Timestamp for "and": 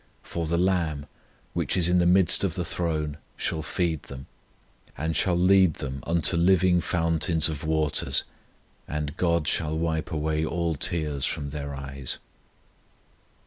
4.97-5.15, 8.87-9.15